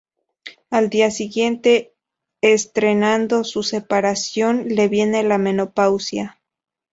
Al 0.71 0.89
día 0.89 1.11
siguiente, 1.11 1.93
estrenando 2.41 3.43
su 3.43 3.61
separación, 3.61 4.65
le 4.69 4.87
viene 4.87 5.21
la 5.21 5.37
menopausia. 5.37 6.39